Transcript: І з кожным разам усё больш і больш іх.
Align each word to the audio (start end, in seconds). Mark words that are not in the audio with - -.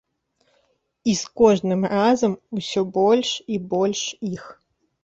І 1.13 1.15
з 1.19 1.23
кожным 1.41 1.85
разам 1.93 2.33
усё 2.61 2.81
больш 2.99 3.29
і 3.55 3.65
больш 3.77 4.01
іх. 4.35 4.43